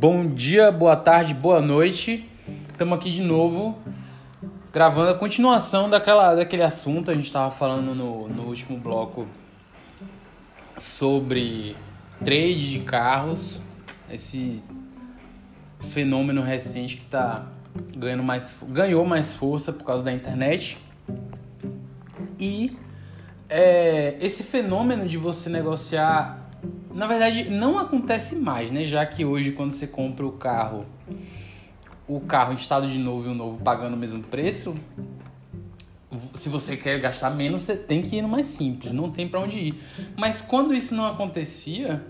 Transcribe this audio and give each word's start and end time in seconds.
Bom 0.00 0.26
dia, 0.26 0.72
boa 0.72 0.96
tarde, 0.96 1.34
boa 1.34 1.60
noite. 1.60 2.26
Estamos 2.70 2.98
aqui 2.98 3.12
de 3.12 3.20
novo 3.20 3.78
gravando 4.72 5.10
a 5.10 5.14
continuação 5.14 5.90
daquela, 5.90 6.34
daquele 6.34 6.62
assunto. 6.62 7.10
A 7.10 7.14
gente 7.14 7.26
estava 7.26 7.50
falando 7.50 7.94
no, 7.94 8.26
no 8.26 8.44
último 8.44 8.78
bloco 8.78 9.26
sobre 10.78 11.76
trade 12.24 12.70
de 12.70 12.78
carros, 12.78 13.60
esse 14.10 14.62
fenômeno 15.80 16.40
recente 16.40 16.96
que 16.96 17.04
tá 17.04 17.48
ganhando 17.94 18.22
mais, 18.22 18.56
ganhou 18.70 19.04
mais 19.04 19.34
força 19.34 19.70
por 19.70 19.84
causa 19.84 20.02
da 20.02 20.12
internet. 20.12 20.78
E 22.38 22.74
é, 23.50 24.16
esse 24.18 24.44
fenômeno 24.44 25.06
de 25.06 25.18
você 25.18 25.50
negociar 25.50 26.49
na 26.92 27.06
verdade, 27.06 27.48
não 27.48 27.78
acontece 27.78 28.36
mais, 28.36 28.70
né? 28.70 28.84
Já 28.84 29.04
que 29.06 29.24
hoje, 29.24 29.52
quando 29.52 29.72
você 29.72 29.86
compra 29.86 30.26
o 30.26 30.32
carro, 30.32 30.84
o 32.06 32.20
carro 32.20 32.52
em 32.52 32.56
estado 32.56 32.88
de 32.88 32.98
novo 32.98 33.28
e 33.28 33.30
o 33.30 33.34
novo 33.34 33.62
pagando 33.62 33.94
o 33.94 33.96
mesmo 33.96 34.22
preço, 34.22 34.76
se 36.34 36.48
você 36.48 36.76
quer 36.76 37.00
gastar 37.00 37.30
menos, 37.30 37.62
você 37.62 37.76
tem 37.76 38.02
que 38.02 38.16
ir 38.16 38.22
no 38.22 38.28
mais 38.28 38.48
simples, 38.48 38.92
não 38.92 39.10
tem 39.10 39.28
para 39.28 39.40
onde 39.40 39.58
ir. 39.58 39.82
Mas 40.16 40.42
quando 40.42 40.74
isso 40.74 40.94
não 40.94 41.06
acontecia, 41.06 42.04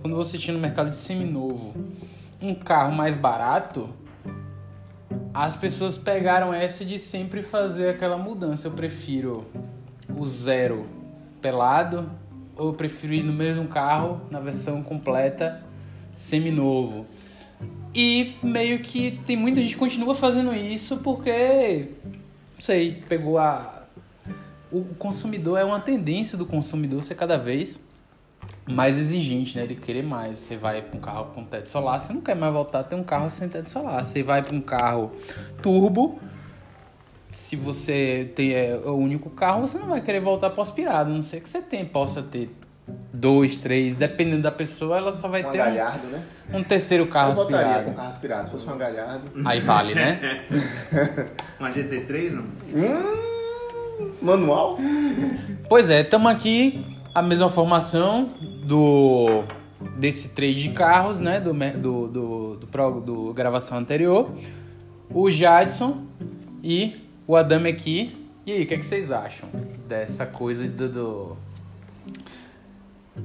quando 0.00 0.16
você 0.16 0.38
tinha 0.38 0.54
no 0.54 0.60
mercado 0.60 0.90
de 0.90 0.96
seminovo 0.96 1.74
um 2.40 2.54
carro 2.54 2.92
mais 2.92 3.16
barato, 3.16 3.90
as 5.32 5.56
pessoas 5.56 5.98
pegaram 5.98 6.54
essa 6.54 6.84
de 6.84 6.98
sempre 6.98 7.42
fazer 7.42 7.90
aquela 7.90 8.16
mudança. 8.16 8.68
Eu 8.68 8.72
prefiro 8.72 9.46
o 10.16 10.26
zero 10.26 10.86
pelado 11.40 12.10
eu 12.58 12.72
prefiro 12.72 13.12
ir 13.14 13.22
no 13.22 13.32
mesmo 13.32 13.66
carro, 13.68 14.20
na 14.30 14.40
versão 14.40 14.82
completa, 14.82 15.62
seminovo. 16.14 17.06
E 17.94 18.34
meio 18.42 18.80
que 18.80 19.20
tem 19.26 19.36
muita 19.36 19.60
gente 19.60 19.74
que 19.74 19.78
continua 19.78 20.14
fazendo 20.14 20.54
isso 20.54 20.98
porque, 20.98 21.88
não 22.04 22.60
sei, 22.60 23.02
pegou 23.08 23.38
a. 23.38 23.82
O 24.72 24.82
consumidor 24.96 25.58
é 25.58 25.64
uma 25.64 25.78
tendência 25.78 26.36
do 26.36 26.44
consumidor 26.44 27.00
ser 27.02 27.14
cada 27.14 27.36
vez 27.36 27.84
mais 28.68 28.98
exigente, 28.98 29.56
né? 29.56 29.62
Ele 29.62 29.76
querer 29.76 30.02
mais. 30.02 30.38
Você 30.38 30.56
vai 30.56 30.82
para 30.82 30.98
um 30.98 31.00
carro 31.00 31.26
com 31.34 31.44
teto 31.44 31.70
solar, 31.70 32.00
você 32.00 32.12
não 32.12 32.20
quer 32.20 32.34
mais 32.34 32.52
voltar 32.52 32.80
a 32.80 32.84
ter 32.84 32.96
um 32.96 33.04
carro 33.04 33.30
sem 33.30 33.48
teto 33.48 33.70
solar. 33.70 34.04
Você 34.04 34.24
vai 34.24 34.42
para 34.42 34.54
um 34.54 34.60
carro 34.60 35.12
turbo, 35.62 36.18
se 37.36 37.56
você 37.56 38.30
tem 38.34 38.52
é, 38.52 38.74
o 38.84 38.92
único 38.94 39.28
carro, 39.30 39.62
você 39.66 39.78
não 39.78 39.88
vai 39.88 40.00
querer 40.00 40.20
voltar 40.20 40.50
para 40.50 40.58
o 40.58 40.62
aspirado, 40.62 41.10
a 41.10 41.14
não 41.14 41.22
ser 41.22 41.40
que 41.40 41.48
você 41.48 41.60
tenha, 41.60 41.84
possa 41.84 42.22
ter 42.22 42.50
dois, 43.12 43.56
três, 43.56 43.94
dependendo 43.94 44.42
da 44.42 44.50
pessoa, 44.52 44.96
ela 44.98 45.12
só 45.12 45.26
vai 45.28 45.44
um 45.44 45.50
ter 45.50 45.58
galhardo, 45.58 46.06
um, 46.06 46.10
né? 46.10 46.22
um 46.52 46.62
terceiro 46.62 47.06
carro 47.06 47.32
Eu 47.34 47.40
aspirado. 47.42 47.84
com 47.86 47.94
carro 47.94 48.08
aspirado. 48.08 48.44
Se 48.46 48.50
fosse 48.52 48.68
um 48.70 48.76
galhardo. 48.78 49.30
Aí 49.44 49.60
vale, 49.60 49.94
né? 49.94 50.44
Uma 51.58 51.70
GT3 51.70 52.30
não? 52.32 52.44
Hum, 52.74 54.06
manual? 54.20 54.78
pois 55.68 55.88
é, 55.90 56.02
estamos 56.02 56.30
aqui, 56.30 56.84
a 57.14 57.22
mesma 57.22 57.48
formação 57.48 58.28
do 58.64 59.44
desse 59.96 60.30
trade 60.34 60.62
de 60.62 60.70
carros, 60.70 61.20
né? 61.20 61.40
Do, 61.40 61.52
do, 61.52 62.08
do, 62.08 62.56
do, 62.56 62.66
pro- 62.66 63.00
do 63.00 63.32
gravação 63.32 63.78
anterior. 63.78 64.30
O 65.10 65.30
Jadson 65.30 66.04
e 66.62 67.03
o 67.26 67.36
Adame 67.36 67.68
aqui. 67.70 68.28
E 68.46 68.52
aí, 68.52 68.62
o 68.64 68.66
que, 68.66 68.74
é 68.74 68.78
que 68.78 68.84
vocês 68.84 69.10
acham 69.10 69.48
dessa 69.88 70.26
coisa 70.26 70.66
do, 70.68 70.88
do- 70.88 71.36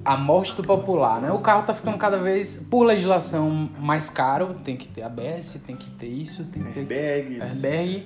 A 0.06 0.16
morte 0.16 0.54
do 0.56 0.64
popular, 0.64 1.20
né? 1.22 1.32
O 1.32 1.40
carro 1.40 1.64
tá 1.66 1.74
ficando 1.74 1.98
cada 1.98 2.18
vez, 2.18 2.56
por 2.70 2.84
legislação, 2.86 3.70
mais 3.80 4.10
caro. 4.10 4.54
Tem 4.64 4.78
que 4.78 4.88
ter 4.88 5.02
ABS, 5.02 5.60
tem 5.66 5.76
que 5.76 5.90
ter 5.92 6.08
isso, 6.08 6.44
tem 6.46 6.64
que 6.64 6.72
ter 6.86 6.94
Airbags. 6.94 7.42
airbag. 7.42 8.06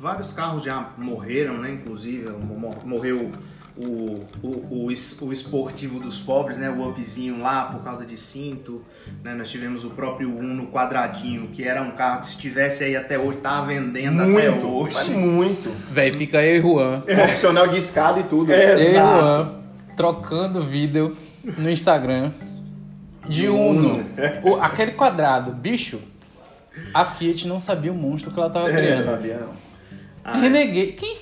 Vários 0.00 0.32
carros 0.32 0.64
já 0.64 0.90
morreram, 0.96 1.58
né? 1.58 1.70
Inclusive, 1.72 2.28
mo- 2.30 2.74
morreu 2.84 3.30
o, 3.78 4.24
o, 4.42 4.84
o, 4.86 4.90
es- 4.92 5.16
o 5.22 5.32
esportivo 5.32 6.00
dos 6.00 6.18
pobres, 6.18 6.58
né? 6.58 6.68
O 6.68 6.88
upzinho 6.88 7.38
lá 7.38 7.66
por 7.66 7.82
causa 7.84 8.04
de 8.04 8.16
cinto. 8.16 8.82
Né? 9.22 9.34
Nós 9.34 9.48
tivemos 9.48 9.84
o 9.84 9.90
próprio 9.90 10.28
Uno 10.36 10.66
quadradinho, 10.66 11.48
que 11.48 11.62
era 11.62 11.80
um 11.82 11.92
carro 11.92 12.20
que 12.22 12.26
se 12.28 12.38
tivesse 12.38 12.82
aí 12.84 12.96
até 12.96 13.18
hoje, 13.18 13.38
tá 13.38 13.60
vendendo 13.62 14.20
até 14.22 14.50
Muito, 14.50 14.90
mas 14.92 15.08
hoje. 15.08 15.10
muito. 15.12 15.70
Véi, 15.92 16.12
fica 16.12 16.42
eu 16.42 16.56
e 16.56 16.60
Juan. 16.60 17.02
Opcional 17.32 17.68
de 17.68 17.78
escada 17.78 18.20
e 18.20 18.24
tudo. 18.24 18.52
É. 18.52 18.74
Eu 18.74 18.78
e. 18.78 18.90
Juan 18.94 19.54
trocando 19.96 20.62
vídeo 20.64 21.16
no 21.56 21.70
Instagram 21.70 22.30
de 23.28 23.42
De 23.42 23.48
Uno. 23.48 23.94
Uno. 23.96 24.04
O- 24.42 24.56
aquele 24.56 24.92
quadrado, 24.92 25.52
bicho. 25.52 26.00
A 26.94 27.04
Fiat 27.04 27.46
não 27.48 27.58
sabia 27.58 27.90
o 27.92 27.94
monstro 27.94 28.30
que 28.32 28.38
ela 28.38 28.48
tava 28.50 28.68
Não 28.68 28.74
criando. 28.76 29.04
sabia, 29.04 29.38
não. 29.38 29.52
Ah, 30.24 30.36
Renegade. 30.38 30.92
Quem, 30.92 31.16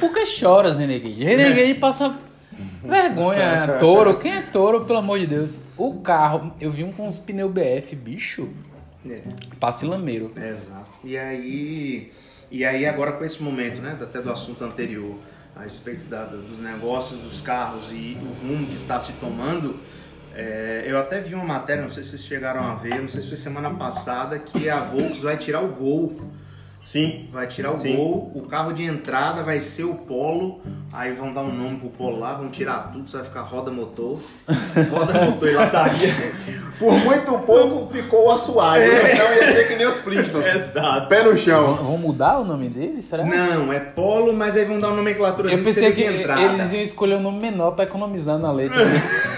por 0.00 0.12
que 0.12 0.26
choras, 0.26 0.78
Renegade? 0.78 1.22
Renegade 1.24 1.74
passa 1.74 2.14
vergonha. 2.82 3.76
Touro. 3.78 4.18
Quem 4.18 4.32
é 4.32 4.42
touro, 4.42 4.84
pelo 4.84 4.98
amor 4.98 5.18
de 5.18 5.26
Deus? 5.26 5.60
O 5.76 6.00
carro, 6.00 6.52
eu 6.60 6.70
vi 6.70 6.84
um 6.84 6.92
com 6.92 7.06
os 7.06 7.18
pneus 7.18 7.50
BF, 7.52 7.94
bicho. 7.96 8.48
É. 9.08 9.20
Passe 9.58 9.84
lameiro. 9.84 10.32
Exato. 10.36 10.90
E 11.04 11.16
aí, 11.18 12.12
e 12.50 12.64
aí 12.64 12.86
agora 12.86 13.12
com 13.12 13.24
esse 13.24 13.42
momento, 13.42 13.80
né, 13.80 13.96
até 14.00 14.20
do 14.22 14.30
assunto 14.30 14.64
anterior, 14.64 15.16
a 15.56 15.62
respeito 15.62 16.04
da- 16.04 16.24
dos 16.24 16.60
negócios 16.60 17.18
dos 17.20 17.40
carros 17.40 17.90
e 17.90 18.16
o 18.20 18.46
rumo 18.48 18.66
que 18.66 18.74
está 18.74 19.00
se 19.00 19.12
tomando, 19.14 19.76
é, 20.34 20.84
eu 20.86 20.96
até 20.98 21.20
vi 21.20 21.34
uma 21.34 21.44
matéria, 21.44 21.82
não 21.82 21.90
sei 21.90 22.02
se 22.04 22.10
vocês 22.10 22.22
chegaram 22.24 22.62
a 22.62 22.74
ver, 22.76 23.00
não 23.02 23.08
sei 23.08 23.22
se 23.22 23.28
foi 23.28 23.36
semana 23.36 23.70
passada, 23.70 24.38
que 24.38 24.70
a 24.70 24.80
Volks 24.80 25.18
vai 25.18 25.36
tirar 25.36 25.62
o 25.62 25.68
Gol. 25.68 26.20
Sim. 26.84 27.28
Vai 27.30 27.46
tirar 27.46 27.72
o 27.72 27.78
Sim. 27.78 27.96
Gol, 27.96 28.32
o 28.34 28.42
carro 28.42 28.72
de 28.72 28.84
entrada 28.84 29.42
vai 29.42 29.60
ser 29.60 29.84
o 29.84 29.94
Polo, 29.94 30.60
aí 30.92 31.12
vão 31.14 31.32
dar 31.32 31.42
um 31.42 31.52
nome 31.52 31.78
pro 31.78 31.88
Polo 31.88 32.18
lá, 32.18 32.34
vão 32.34 32.48
tirar 32.48 32.92
tudo, 32.92 33.08
só 33.08 33.18
vai 33.18 33.26
ficar 33.26 33.42
roda 33.42 33.70
motor, 33.70 34.20
roda 34.90 35.24
motor 35.24 35.48
e 35.48 35.52
lataria. 35.52 36.08
Por 36.78 36.92
muito 36.94 37.30
pouco 37.46 37.92
ficou 37.92 38.26
o 38.26 38.30
assoalho. 38.32 38.84
Então 38.92 39.32
ia 39.34 39.52
ser 39.52 39.68
que 39.68 39.76
nem 39.76 39.86
os 39.86 40.00
Flintstones. 40.00 40.48
Exato. 40.52 41.06
Pé 41.06 41.22
no 41.22 41.36
chão. 41.36 41.76
vão 41.76 41.96
mudar 41.96 42.40
o 42.40 42.44
nome 42.44 42.68
dele? 42.68 43.00
Será? 43.00 43.24
Não, 43.24 43.72
é 43.72 43.78
Polo, 43.78 44.32
mas 44.32 44.56
aí 44.56 44.64
vão 44.64 44.80
dar 44.80 44.88
uma 44.88 44.96
nomenclatura 44.96 45.48
Eu 45.48 45.54
assim 45.54 45.64
pensei 45.64 45.92
que 45.92 46.02
de 46.08 46.20
entrada. 46.20 46.42
eles 46.42 46.72
iam 46.72 46.82
escolher 46.82 47.16
um 47.16 47.22
nome 47.22 47.40
menor 47.40 47.72
pra 47.72 47.84
economizar 47.84 48.36
na 48.36 48.50
letra. 48.50 48.84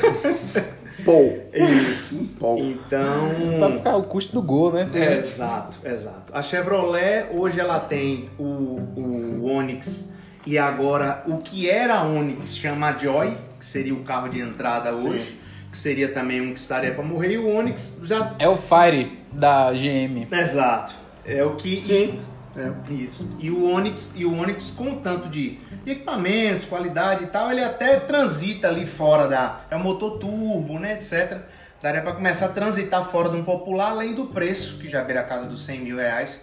Paul. 1.04 1.42
Isso. 1.53 2.28
Paul. 2.38 2.59
Então. 2.59 3.31
pra 3.59 3.72
ficar 3.76 3.97
o 3.97 4.04
custo 4.04 4.32
do 4.32 4.42
gol, 4.42 4.72
né? 4.72 4.84
É, 4.94 5.19
exato, 5.19 5.76
exato. 5.84 6.32
A 6.32 6.42
Chevrolet 6.42 7.26
hoje 7.32 7.60
ela 7.60 7.78
tem 7.81 8.28
o, 8.38 8.81
o 8.97 9.44
Onix 9.44 10.12
e 10.47 10.59
agora 10.59 11.22
o 11.26 11.38
que 11.38 11.69
era 11.69 11.97
a 11.97 12.03
Onix 12.04 12.56
chama 12.56 12.93
Joy, 12.98 13.37
que 13.59 13.64
seria 13.64 13.94
o 13.94 14.04
carro 14.04 14.28
de 14.28 14.41
entrada 14.41 14.93
hoje, 14.93 15.38
que 15.70 15.78
seria 15.78 16.09
também 16.09 16.41
um 16.41 16.53
que 16.53 16.60
estaria 16.60 16.93
para 16.93 17.03
morrer, 17.03 17.32
e 17.32 17.38
o 17.38 17.48
Onix 17.48 18.00
já. 18.04 18.32
É 18.38 18.48
o 18.48 18.56
Fire 18.56 19.10
da 19.32 19.72
GM. 19.72 20.26
Exato. 20.31 20.94
É 21.25 21.44
o 21.44 21.56
que. 21.56 21.82
Sim. 21.87 22.20
É. 22.56 22.92
Isso. 22.92 23.28
E 23.38 23.50
o 23.50 23.65
Onix, 23.69 24.12
e 24.15 24.25
o 24.25 24.32
Onix 24.38 24.70
com 24.70 24.97
tanto 24.97 25.28
de, 25.28 25.59
de 25.84 25.91
equipamentos, 25.91 26.66
qualidade 26.66 27.25
e 27.25 27.26
tal, 27.26 27.50
ele 27.50 27.62
até 27.62 27.98
transita 28.00 28.69
ali 28.69 28.87
fora 28.87 29.26
da. 29.28 29.60
É 29.70 29.76
um 29.76 29.81
motor 29.82 30.19
turbo, 30.19 30.78
né, 30.78 30.94
etc. 30.94 31.38
Daria 31.82 32.00
para 32.03 32.12
começar 32.12 32.47
a 32.47 32.48
transitar 32.50 33.04
fora 33.04 33.28
de 33.28 33.37
um 33.37 33.44
popular, 33.44 33.91
além 33.91 34.14
do 34.14 34.26
preço, 34.26 34.78
que 34.78 34.88
já 34.88 35.03
beira 35.03 35.20
a 35.20 35.25
casa 35.25 35.47
dos 35.47 35.64
100 35.64 35.81
mil 35.81 35.97
reais, 35.98 36.43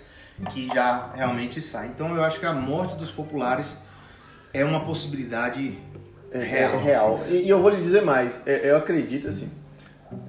que 0.51 0.67
já 0.67 1.09
realmente 1.15 1.59
sai. 1.61 1.87
Então 1.87 2.15
eu 2.15 2.23
acho 2.23 2.39
que 2.39 2.45
a 2.45 2.53
morte 2.53 2.95
dos 2.95 3.09
populares 3.09 3.77
é 4.53 4.63
uma 4.63 4.81
possibilidade 4.81 5.77
É 6.31 6.43
real. 6.43 6.71
real. 6.71 6.79
É 6.79 6.83
real. 6.83 7.15
assim. 7.23 7.33
E, 7.35 7.43
e 7.45 7.49
eu 7.49 7.59
vou 7.61 7.71
lhe 7.71 7.81
dizer 7.81 8.01
mais. 8.03 8.39
É, 8.45 8.69
Eu 8.69 8.77
acredito, 8.77 9.27
assim. 9.29 9.49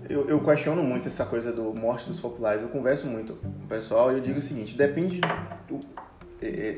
Eu, 0.08 0.28
eu 0.28 0.40
questiono 0.40 0.82
muito 0.82 1.08
essa 1.08 1.24
coisa 1.24 1.52
do 1.52 1.72
morte 1.74 2.08
dos 2.08 2.20
populares. 2.20 2.62
Eu 2.62 2.68
converso 2.68 3.06
muito 3.06 3.34
com 3.34 3.48
o 3.48 3.68
pessoal 3.68 4.10
e 4.12 4.14
eu 4.16 4.20
digo 4.20 4.38
o 4.38 4.42
seguinte: 4.42 4.76
depende 4.76 5.20
do. 5.68 5.80
é, 6.40 6.46
é, 6.46 6.76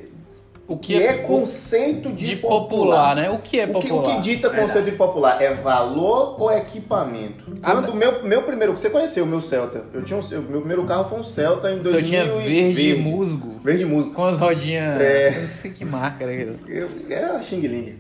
O 0.69 0.77
que 0.77 0.95
que 0.95 1.03
é, 1.03 1.07
é 1.09 1.13
conceito 1.19 2.11
de, 2.13 2.27
de 2.29 2.37
popular, 2.37 3.17
né? 3.17 3.31
O 3.31 3.39
que 3.39 3.59
é 3.61 3.65
O 3.67 3.81
que, 3.81 3.87
o 3.91 3.97
popular? 3.97 4.17
que 4.17 4.23
dita 4.23 4.49
Verdade. 4.49 4.69
conceito 4.69 4.91
de 4.91 4.97
popular 4.97 5.43
é 5.43 5.53
valor 5.55 6.41
ou 6.41 6.53
equipamento? 6.53 7.45
Ah, 7.63 7.73
Quando 7.73 7.89
o 7.91 7.95
meu, 7.95 8.25
meu 8.25 8.43
primeiro, 8.43 8.73
você 8.73 8.89
conheceu 8.89 9.25
o 9.25 9.27
meu 9.27 9.41
Celta? 9.41 9.85
Eu 9.93 10.03
tinha 10.03 10.19
um, 10.19 10.23
o 10.23 10.43
meu 10.51 10.61
primeiro 10.61 10.85
carro 10.87 11.09
foi 11.09 11.19
um 11.21 11.25
Celta 11.25 11.71
em 11.73 11.83
Só 11.83 11.91
2000 11.93 12.03
tinha 12.09 12.25
e- 12.25 12.73
verde, 12.73 13.03
musgo. 13.03 13.59
Verde 13.61 13.85
musgo. 13.85 14.13
Com 14.13 14.25
as 14.25 14.39
rodinhas. 14.39 15.01
É. 15.01 15.29
Eu 15.35 15.41
não 15.41 15.47
sei 15.47 15.71
que 15.73 15.85
marca 15.85 16.25
era 16.25 16.33
aquilo. 16.33 16.59
Eu, 16.69 16.89
era 17.11 17.43
Xing 17.43 17.61
Ling. 17.61 17.97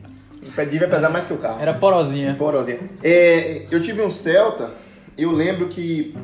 Devia 0.70 0.86
pesar 0.88 1.08
mais 1.08 1.26
que 1.26 1.32
o 1.32 1.38
carro. 1.38 1.60
Era 1.60 1.72
porosinha. 1.74 2.34
Porosinha. 2.38 2.78
É, 3.02 3.62
eu 3.70 3.82
tive 3.82 4.02
um 4.02 4.10
Celta, 4.10 4.70
eu 5.16 5.30
lembro 5.32 5.68
que 5.68 6.16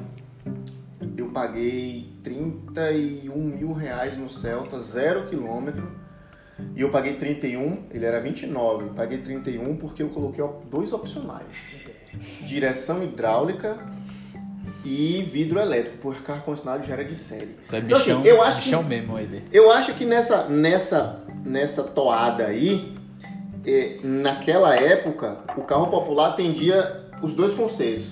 eu 1.17 1.29
paguei 1.29 2.13
31 2.23 3.37
mil 3.37 3.73
reais 3.73 4.17
no 4.17 4.29
Celta, 4.29 4.79
zero 4.81 5.27
quilômetro. 5.29 5.91
E 6.77 6.83
eu 6.83 6.91
paguei 6.91 7.15
31, 7.15 7.85
ele 7.91 8.05
era 8.05 8.21
29. 8.21 8.91
Paguei 8.91 9.19
31 9.19 9.77
porque 9.77 10.03
eu 10.03 10.09
coloquei 10.11 10.45
dois 10.71 10.93
opcionais. 10.93 11.47
Direção 12.47 13.03
hidráulica 13.03 13.79
e 14.85 15.23
vidro 15.31 15.59
elétrico, 15.59 15.99
porque 15.99 16.31
ar-condicionado 16.31 16.87
já 16.87 16.95
era 16.95 17.05
de 17.05 17.15
série. 17.15 17.57
É 17.73 17.79
Então, 17.79 17.97
assim, 17.99 18.15
bichão, 18.15 18.25
eu 18.25 18.43
acho 18.43 18.59
que- 18.59 18.65
bichão 18.65 18.83
mesmo 18.83 19.19
ele. 19.19 19.43
Eu 19.53 19.71
acho 19.71 19.95
que 19.95 20.05
nessa, 20.05 20.45
nessa, 20.49 21.23
nessa 21.45 21.83
toada 21.83 22.47
aí, 22.47 22.95
eh, 23.65 23.99
naquela 24.03 24.75
época, 24.75 25.39
o 25.57 25.63
carro 25.63 25.87
popular 25.89 26.31
atendia 26.31 27.05
os 27.23 27.33
dois 27.35 27.55
conceitos: 27.55 28.07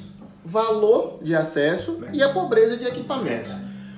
valor 0.49 1.19
de 1.23 1.35
acesso 1.35 1.99
e 2.13 2.23
a 2.23 2.31
pobreza 2.31 2.77
de 2.77 2.85
equipamentos. 2.87 3.53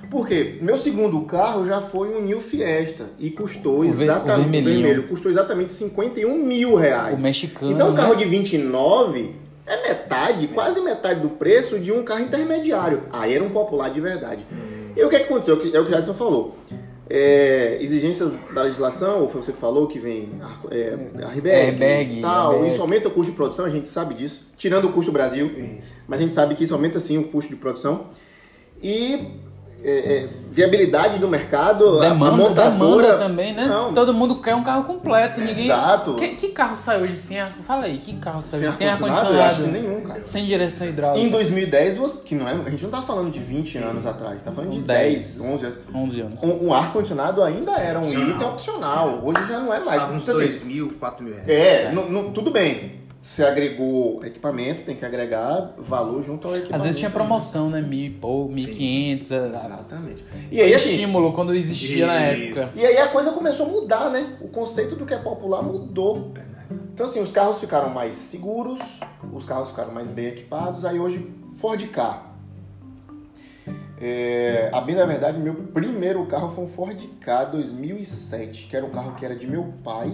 Por 0.09 0.27
quê? 0.27 0.57
Meu 0.61 0.77
segundo 0.77 1.21
carro 1.21 1.65
já 1.65 1.79
foi 1.81 2.13
um 2.13 2.21
New 2.21 2.41
Fiesta 2.41 3.05
e 3.17 3.29
custou 3.29 3.85
exatamente 3.85 4.59
o 4.59 4.63
vermelho, 4.63 5.07
custou 5.07 5.31
exatamente 5.31 5.71
51 5.71 6.35
mil 6.37 6.75
reais. 6.75 7.17
O 7.17 7.21
mexicano, 7.21 7.71
Então, 7.71 7.87
um 7.89 7.93
né? 7.93 8.01
carro 8.01 8.15
de 8.15 8.25
29 8.25 9.33
é 9.65 9.87
metade, 9.87 10.47
quase 10.49 10.81
metade 10.81 11.21
do 11.21 11.29
preço 11.29 11.79
de 11.79 11.93
um 11.93 12.03
carro 12.03 12.19
intermediário. 12.23 13.03
Aí 13.13 13.33
era 13.33 13.43
um 13.43 13.49
popular 13.51 13.89
de 13.89 14.01
verdade. 14.01 14.45
E 14.97 15.01
o 15.01 15.07
que, 15.07 15.15
é 15.15 15.19
que 15.19 15.25
aconteceu? 15.25 15.55
É 15.73 15.79
o 15.79 15.85
que 15.85 15.91
o 15.91 15.95
Jadson 15.95 16.13
falou. 16.13 16.57
É, 17.13 17.77
exigências 17.81 18.31
da 18.53 18.63
legislação, 18.63 19.21
ou 19.21 19.27
foi 19.27 19.41
você 19.41 19.51
que 19.51 19.59
falou 19.59 19.85
que 19.85 19.99
vem 19.99 20.29
é, 20.69 20.97
Airbag, 21.25 21.49
Airbag, 21.49 22.21
tal, 22.21 22.55
ABS. 22.55 22.73
isso 22.73 22.81
aumenta 22.81 23.09
o 23.09 23.11
custo 23.11 23.31
de 23.31 23.35
produção, 23.35 23.65
a 23.65 23.69
gente 23.69 23.89
sabe 23.89 24.13
disso, 24.13 24.47
tirando 24.55 24.85
o 24.85 24.93
custo 24.93 25.11
Brasil, 25.11 25.47
Isso. 25.47 25.93
mas 26.07 26.21
a 26.21 26.23
gente 26.23 26.33
sabe 26.33 26.55
que 26.55 26.63
isso 26.63 26.73
aumenta 26.73 27.01
sim 27.01 27.17
o 27.17 27.27
custo 27.27 27.49
de 27.49 27.57
produção. 27.57 28.11
E 28.81 29.27
é, 29.83 30.13
é, 30.15 30.27
viabilidade 30.49 31.17
do 31.19 31.27
mercado, 31.27 31.99
a- 31.99 32.05
a 32.05 32.09
Demanda, 32.09 32.35
montadora... 32.37 33.03
demanda 33.07 33.17
também, 33.17 33.53
né? 33.53 33.65
Não, 33.65 33.93
Todo 33.93 34.13
mundo 34.13 34.41
quer 34.41 34.53
um 34.55 34.63
carro 34.63 34.83
completo. 34.83 35.39
Ninguém... 35.41 35.65
Exato. 35.65 36.15
Que, 36.15 36.29
que 36.29 36.47
carro 36.49 36.75
sai 36.75 37.01
hoje 37.01 37.15
sem 37.15 37.39
ar... 37.39 37.55
Fala 37.63 37.85
aí, 37.85 37.97
que 37.97 38.13
carro 38.17 38.41
sai 38.41 38.59
sem 38.69 38.87
ar-condicionado, 38.87 39.35
eu 39.35 39.41
acho 39.43 39.61
que 39.63 39.67
nenhum, 39.69 40.01
cara. 40.01 40.23
Sem 40.23 40.45
direção 40.45 40.87
hidráulica. 40.87 41.25
Em 41.25 41.29
2010, 41.29 41.97
você- 41.97 42.19
que 42.23 42.35
não 42.35 42.47
é, 42.47 42.53
a 42.53 42.69
gente 42.69 42.83
não 42.83 42.89
tá 42.91 43.01
falando 43.01 43.31
de 43.31 43.39
20 43.39 43.77
anos 43.77 44.05
atrás, 44.05 44.43
tá 44.43 44.51
falando 44.51 44.71
de 44.71 44.79
10, 44.79 45.39
10. 45.39 45.41
11 45.41 45.65
anos. 45.65 45.77
11 45.93 46.21
anos. 46.21 46.43
Um, 46.43 46.67
um 46.67 46.73
ar-condicionado 46.73 47.41
ainda 47.43 47.71
era 47.73 47.99
um 47.99 48.03
Opcional. 48.03 48.29
item 48.29 48.47
opcional, 48.47 49.21
hoje 49.23 49.47
já 49.47 49.59
não 49.59 49.73
é 49.73 49.79
mais. 49.79 50.01
Tava 50.01 50.13
uns 50.13 50.23
Então, 50.23 50.35
assim, 50.35 50.45
2 50.47 50.63
mil, 50.63 50.93
4 50.99 51.23
mil 51.23 51.33
reais. 51.33 51.49
É, 51.49 51.91
não- 51.91 52.09
não- 52.09 52.31
tudo 52.31 52.51
bem. 52.51 53.00
Você 53.23 53.43
agregou 53.43 54.25
equipamento, 54.25 54.81
tem 54.81 54.95
que 54.95 55.05
agregar 55.05 55.75
valor 55.77 56.23
junto 56.23 56.47
ao 56.47 56.55
equipamento. 56.55 56.75
Às 56.75 56.83
vezes 56.83 56.97
tinha 56.97 57.11
promoção, 57.11 57.69
né? 57.69 57.79
Mil 57.79 58.05
e 58.05 58.09
pouco, 58.09 58.51
mil 58.51 58.67
quinhentos. 58.67 59.31
é, 59.31 59.45
Exatamente. 59.47 60.25
E 60.51 60.59
aí, 60.59 60.73
assim, 60.73 60.91
Estímulo 60.91 61.31
quando 61.31 61.53
existia 61.53 62.07
na 62.07 62.33
Isso. 62.33 62.59
época. 62.59 62.79
e 62.79 62.83
aí 62.85 62.97
a 62.97 63.07
coisa 63.09 63.31
começou 63.31 63.67
a 63.67 63.69
mudar, 63.69 64.09
né? 64.09 64.37
O 64.41 64.47
conceito 64.47 64.95
do 64.95 65.05
que 65.05 65.13
é 65.13 65.19
popular 65.19 65.61
mudou. 65.61 66.33
Então, 66.93 67.05
assim, 67.05 67.21
os 67.21 67.31
carros 67.31 67.59
ficaram 67.59 67.89
mais 67.91 68.15
seguros, 68.15 68.79
os 69.31 69.45
carros 69.45 69.69
ficaram 69.69 69.93
mais 69.93 70.09
bem 70.09 70.27
equipados. 70.27 70.83
Aí 70.83 70.99
hoje, 70.99 71.29
Ford 71.53 71.81
Ka. 71.89 72.27
É, 73.99 74.71
a 74.73 74.81
bem 74.81 74.95
da 74.95 75.05
verdade, 75.05 75.37
meu 75.39 75.53
primeiro 75.53 76.25
carro 76.25 76.49
foi 76.49 76.63
um 76.63 76.67
Ford 76.67 76.99
Ka 77.19 77.45
2007, 77.45 78.67
que 78.67 78.75
era 78.75 78.83
um 78.83 78.89
carro 78.89 79.13
que 79.15 79.23
era 79.23 79.35
de 79.35 79.45
meu 79.45 79.73
pai. 79.83 80.11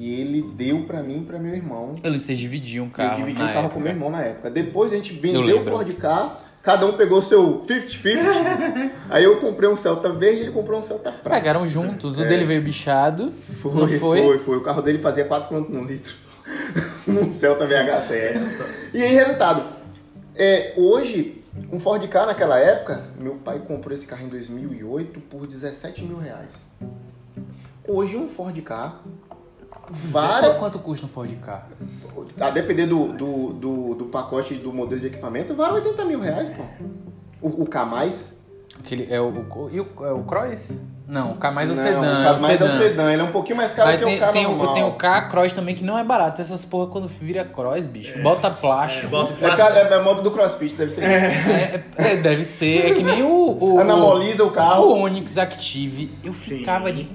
E 0.00 0.18
ele 0.18 0.40
deu 0.54 0.84
pra 0.84 1.02
mim 1.02 1.20
e 1.20 1.24
pra 1.26 1.38
meu 1.38 1.54
irmão. 1.54 1.94
Eles 2.02 2.22
vocês 2.22 2.38
dividiam 2.38 2.86
o 2.86 2.90
carro. 2.90 3.12
eu 3.12 3.16
dividi 3.18 3.42
o 3.42 3.44
carro 3.44 3.58
época. 3.58 3.74
com 3.74 3.80
meu 3.80 3.92
irmão 3.92 4.10
na 4.10 4.22
época. 4.22 4.50
Depois 4.50 4.90
a 4.90 4.96
gente 4.96 5.14
Eu 5.14 5.20
vendeu 5.20 5.58
o. 5.58 5.62
Ford 5.62 5.92
Ka, 5.96 6.38
cada 6.62 6.86
um 6.86 6.94
pegou 6.94 7.20
seu 7.20 7.66
50-50. 7.66 8.92
aí 9.10 9.24
eu 9.24 9.38
comprei 9.40 9.68
um 9.68 9.76
Celta 9.76 10.10
verde 10.10 10.38
e 10.38 10.40
ele 10.44 10.52
comprou 10.52 10.78
um 10.78 10.82
Celta 10.82 11.12
prata. 11.12 11.28
Pegaram 11.28 11.66
juntos. 11.66 12.18
O 12.18 12.22
É. 12.22 12.26
dele 12.26 12.46
veio 12.46 12.62
bichado. 12.62 13.30
Foi, 13.60 13.74
não 13.74 13.86
foi? 13.86 14.22
foi, 14.22 14.38
foi. 14.38 14.56
O 14.56 14.62
carro 14.62 14.80
dele 14.80 15.00
fazia 15.00 15.26
4 15.26 15.50
km 15.50 15.68
no 15.68 15.84
litro. 15.84 16.14
Num 17.06 17.30
Celta 17.36 17.66
VHCE. 17.66 18.40
E 18.94 19.02
aí, 19.02 19.12
resultado. 19.14 19.64
É, 20.34 20.72
hoje, 20.78 21.42
um 21.70 21.78
Ford 21.78 22.02
Ka 22.08 22.24
naquela 22.24 22.58
época, 22.58 23.04
meu 23.20 23.34
pai 23.34 23.58
comprou 23.58 23.94
esse 23.94 24.06
carro 24.06 24.24
em 24.24 24.28
2008 24.30 25.20
por 25.28 25.46
17 25.46 26.02
mil 26.04 26.16
reais. 26.16 26.64
Hoje, 27.86 28.16
um 28.16 28.26
Ford 28.28 28.58
Ka, 28.62 28.98
várias, 29.90 30.56
Quanto 30.56 30.78
custa 30.78 31.06
um 31.06 31.08
Ford 31.08 31.30
Ka? 31.40 31.66
a 32.40 32.50
depender 32.50 32.86
do, 32.86 33.12
do, 33.12 33.52
do, 33.54 33.94
do 33.94 34.04
pacote 34.06 34.54
do 34.54 34.72
modelo 34.72 35.00
de 35.00 35.06
equipamento, 35.08 35.54
vale 35.54 35.74
80 35.74 36.04
mil 36.04 36.20
reais, 36.20 36.48
pô. 36.50 36.62
O, 37.42 37.62
o 37.62 37.66
K+, 37.66 37.80
Aquele, 38.78 39.12
é 39.12 39.20
o, 39.20 39.28
o, 39.28 39.70
e 39.72 39.80
o, 39.80 39.86
é 40.04 40.12
o 40.12 40.22
Cross? 40.24 40.80
Não, 41.06 41.32
o 41.32 41.34
K 41.34 41.50
mais 41.50 41.68
é 41.68 41.72
o 41.72 41.76
não, 41.76 41.82
sedã. 41.82 42.00
o 42.00 42.04
é 42.04 42.24
K+, 42.24 42.30
o 42.30 42.30
é 42.30 42.34
o 42.34 42.38
sedã. 42.38 42.78
sedã. 42.78 43.12
Ele 43.12 43.20
é 43.20 43.24
um 43.24 43.32
pouquinho 43.32 43.56
mais 43.56 43.72
caro 43.72 43.90
Aí 43.90 43.98
que 43.98 44.04
tem, 44.04 44.16
o 44.16 44.20
K 44.20 44.28
tem, 44.32 44.46
o, 44.46 44.50
normal. 44.50 44.74
tem 44.74 44.84
o 44.84 44.92
K 44.92 45.22
Cross 45.22 45.52
também 45.52 45.74
que 45.74 45.82
não 45.82 45.98
é 45.98 46.04
barato. 46.04 46.40
Essas 46.40 46.64
porra 46.64 46.86
quando 46.86 47.08
vira 47.08 47.44
Cross, 47.44 47.84
bicho. 47.86 48.16
Bota 48.22 48.48
plástico. 48.48 49.08
Bota 49.08 49.32
o 49.32 49.34
É, 49.34 49.38
plástico. 49.38 49.66
ca- 49.68 49.74
é 49.76 49.94
a 49.94 50.02
moto 50.02 50.22
do 50.22 50.30
CrossFit, 50.30 50.76
deve 50.76 50.92
ser. 50.92 51.02
É, 51.02 51.84
é, 51.96 52.16
deve 52.16 52.44
ser. 52.44 52.92
É 52.92 52.94
que 52.94 53.02
nem 53.02 53.24
o. 53.24 53.56
o 53.60 53.78
Anamoliza 53.80 54.44
o 54.44 54.48
O 54.48 54.50
carro. 54.52 54.96
Onix 55.00 55.36
Active, 55.36 56.12
eu 56.22 56.32
ficava 56.32 56.92
de 56.92 57.10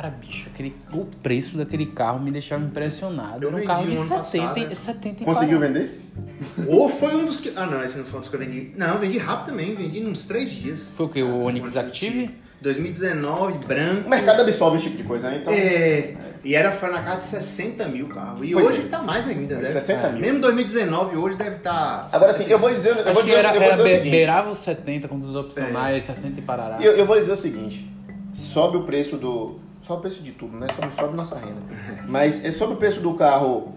cara, 0.00 0.14
bicho. 0.18 0.48
Aquele, 0.52 0.74
o 0.92 1.04
preço 1.04 1.56
daquele 1.58 1.86
carro 1.86 2.20
me 2.20 2.30
deixava 2.30 2.64
impressionado. 2.64 3.44
Eu 3.44 3.48
Era 3.50 3.62
um 3.62 3.66
carro 3.66 3.86
de 3.86 3.92
um 3.96 4.00
ano 4.00 4.24
70, 4.24 4.46
passado, 4.48 4.58
e- 4.58 4.64
né? 4.66 4.74
70 4.74 5.22
e 5.22 5.26
Conseguiu 5.26 5.58
vender? 5.60 6.00
Ou 6.66 6.88
foi 6.88 7.14
um 7.14 7.26
dos 7.26 7.40
que. 7.40 7.52
Ah, 7.54 7.66
não, 7.66 7.84
esse 7.84 7.98
não 7.98 8.04
foi 8.04 8.18
um 8.18 8.20
dos 8.20 8.28
que 8.30 8.36
eu 8.36 8.40
vendi. 8.40 8.72
Não, 8.76 8.94
eu 8.94 8.98
vendi 8.98 9.18
rápido 9.18 9.46
também, 9.46 9.74
vendi 9.74 9.98
em 10.00 10.08
uns 10.08 10.24
3 10.26 10.50
dias. 10.50 10.92
Foi 10.96 11.06
o 11.06 11.08
que? 11.08 11.22
O 11.22 11.28
Ah, 11.42 11.44
Onix 11.44 11.76
Active? 11.76 12.30
2019, 12.62 13.58
branco. 13.66 14.06
O 14.06 14.10
mercado 14.10 14.42
absorve 14.42 14.76
esse 14.76 14.84
tipo 14.86 14.98
de 14.98 15.04
coisa, 15.04 15.30
né? 15.30 15.38
Então, 15.40 15.50
É, 15.52 16.12
e 16.44 16.54
era 16.54 16.70
foi 16.72 16.90
na 16.90 17.02
casa 17.02 17.16
de 17.18 17.24
60 17.24 17.88
mil 17.88 18.06
carro. 18.08 18.44
E 18.44 18.52
Pois 18.52 18.66
hoje 18.66 18.80
é. 18.82 18.88
tá 18.88 19.02
mais 19.02 19.26
ainda, 19.26 19.56
né? 19.56 19.64
60 19.64 20.10
mil. 20.10 20.20
Mesmo 20.20 20.40
2019, 20.40 21.16
hoje 21.16 21.36
deve 21.38 21.56
estar. 21.56 22.06
Agora 22.12 22.32
sim, 22.34 22.44
eu 22.48 22.58
vou 22.58 22.68
dizer, 22.74 22.90
eu 22.90 22.94
vou 22.96 23.04
Acho 23.12 23.14
que 23.20 23.26
dizer, 23.28 23.38
era, 23.38 23.48
eu 23.48 23.54
vou 23.54 23.62
era 23.62 23.70
dizer 23.76 23.82
o 23.82 23.84
be- 23.84 23.90
seguinte. 23.96 24.10
beirava 24.10 24.50
os 24.50 24.58
70 24.58 25.08
com 25.08 25.16
os 25.20 25.34
opcionais, 25.34 26.04
60 26.04 26.38
e 26.38 26.42
parará. 26.42 26.76
Eu, 26.82 26.92
eu 26.96 27.06
vou 27.06 27.18
dizer 27.18 27.32
o 27.32 27.36
seguinte. 27.36 27.90
Sobe 28.34 28.76
o 28.76 28.82
preço 28.82 29.16
do... 29.16 29.58
Sobe 29.90 29.98
o 29.98 30.02
preço 30.02 30.22
de 30.22 30.30
tudo, 30.30 30.56
né? 30.56 30.68
Só 30.76 30.82
não 30.82 30.92
sobe 30.92 31.16
nossa 31.16 31.36
renda. 31.36 31.60
Mas 32.06 32.44
é 32.44 32.52
sobre 32.52 32.76
o 32.76 32.78
preço 32.78 33.00
do 33.00 33.14
carro 33.14 33.74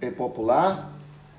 é, 0.00 0.08
popular. 0.08 0.92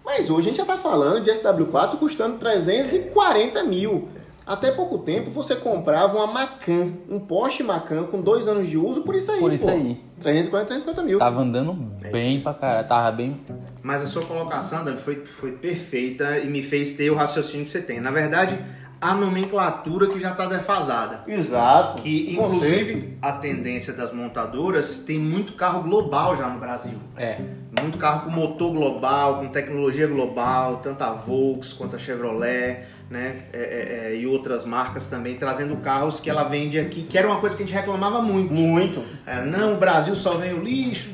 Mas 0.03 0.29
hoje 0.29 0.47
a 0.47 0.51
gente 0.51 0.57
já 0.57 0.65
tá 0.65 0.75
falando 0.75 1.23
de 1.23 1.31
SW4 1.31 1.97
custando 1.97 2.37
340 2.37 3.63
mil. 3.63 4.09
Até 4.45 4.71
pouco 4.71 4.97
tempo 4.97 5.31
você 5.31 5.55
comprava 5.55 6.17
uma 6.17 6.27
Macan, 6.27 6.91
um 7.09 7.17
Porsche 7.17 7.63
Macan 7.63 8.07
com 8.07 8.19
dois 8.19 8.45
anos 8.45 8.67
de 8.67 8.77
uso 8.77 9.03
por 9.03 9.15
isso 9.15 9.31
aí, 9.31 9.39
Por 9.39 9.53
isso 9.53 9.63
pô. 9.63 9.71
aí. 9.71 10.03
340, 10.19 10.67
350 10.67 11.03
mil. 11.03 11.19
Tava 11.19 11.39
andando 11.39 11.71
bem 12.11 12.41
pra 12.41 12.53
caralho. 12.53 12.87
Tava 12.89 13.15
bem. 13.15 13.39
Mas 13.81 14.01
a 14.01 14.07
sua 14.07 14.25
colocação, 14.25 14.83
Dani, 14.83 14.99
foi, 14.99 15.15
foi 15.15 15.53
perfeita 15.53 16.39
e 16.39 16.47
me 16.49 16.61
fez 16.61 16.91
ter 16.91 17.09
o 17.09 17.15
raciocínio 17.15 17.63
que 17.63 17.71
você 17.71 17.81
tem. 17.81 18.01
Na 18.01 18.11
verdade, 18.11 18.59
a 19.01 19.13
nomenclatura 19.13 20.07
que 20.07 20.19
já 20.19 20.31
está 20.31 20.45
defasada. 20.45 21.23
Exato. 21.27 22.01
Que, 22.01 22.35
Conceito. 22.35 22.55
inclusive, 22.55 23.17
a 23.21 23.31
tendência 23.33 23.93
das 23.93 24.13
montadoras 24.13 24.99
tem 24.99 25.17
muito 25.17 25.53
carro 25.53 25.83
global 25.83 26.35
já 26.35 26.47
no 26.47 26.59
Brasil. 26.59 26.97
É. 27.15 27.39
Muito 27.79 27.97
carro 27.97 28.25
com 28.25 28.31
motor 28.31 28.73
global, 28.73 29.39
com 29.39 29.47
tecnologia 29.47 30.07
global, 30.07 30.77
tanto 30.83 31.01
a 31.03 31.11
Volks 31.11 31.71
quanto 31.71 31.95
a 31.95 31.99
Chevrolet, 31.99 32.83
né? 33.09 33.43
É, 33.51 33.59
é, 33.59 34.11
é, 34.13 34.15
e 34.15 34.27
outras 34.27 34.63
marcas 34.63 35.07
também, 35.07 35.35
trazendo 35.35 35.75
carros 35.77 36.19
que 36.19 36.29
ela 36.29 36.43
vende 36.43 36.79
aqui, 36.79 37.01
que 37.01 37.17
era 37.17 37.27
uma 37.27 37.39
coisa 37.39 37.55
que 37.55 37.63
a 37.63 37.65
gente 37.65 37.75
reclamava 37.75 38.21
muito. 38.21 38.53
Muito. 38.53 39.03
Era, 39.25 39.45
não, 39.45 39.73
o 39.73 39.77
Brasil 39.77 40.15
só 40.15 40.33
vem 40.33 40.53
o 40.53 40.63
lixo. 40.63 41.09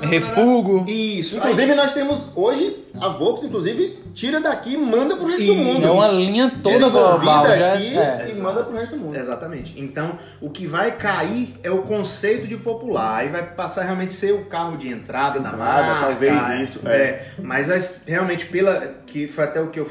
Refugo. 0.00 0.84
Isso. 0.88 1.36
Inclusive, 1.36 1.74
nós 1.74 1.92
temos 1.92 2.30
hoje, 2.36 2.84
a 3.00 3.08
Volks, 3.08 3.44
inclusive, 3.44 3.98
tira 4.14 4.40
daqui 4.40 4.74
e 4.74 4.76
manda 4.76 5.16
pro 5.16 5.26
resto 5.26 5.46
do 5.46 5.54
mundo. 5.54 5.84
É 5.84 5.90
uma 5.90 6.08
linha 6.08 6.52
toda 6.62 6.88
global. 6.88 7.46
Já, 7.46 7.74
aqui 7.74 7.96
é. 7.96 8.31
Manda 8.42 8.64
pro 8.64 8.74
resto 8.76 8.96
do 8.96 9.02
mundo. 9.02 9.16
Exatamente. 9.16 9.78
Então, 9.80 10.18
o 10.40 10.50
que 10.50 10.66
vai 10.66 10.92
cair 10.92 11.54
é 11.62 11.70
o 11.70 11.82
conceito 11.82 12.46
de 12.46 12.56
popular. 12.56 13.16
Aí 13.20 13.28
vai 13.28 13.42
passar 13.54 13.82
realmente 13.84 14.08
a 14.10 14.16
ser 14.16 14.32
o 14.32 14.44
carro 14.46 14.76
de 14.76 14.88
entrada 14.88 15.40
da 15.40 15.50
Entrada, 15.50 15.82
marca. 15.88 16.06
talvez 16.06 16.42
é, 16.50 16.62
isso, 16.62 16.80
É. 16.86 17.26
Mas 17.38 17.70
as- 17.70 18.00
realmente, 18.06 18.46
pela 18.46 18.94
que 19.06 19.26
foi 19.28 19.44
até 19.44 19.60
o 19.60 19.68
que 19.68 19.80
eu 19.80 19.88